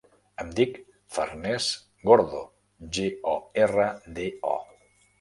[0.43, 0.79] Em dic
[1.17, 1.69] Farners
[2.09, 2.41] Gordo:
[2.99, 4.61] ge, o, erra, de, o.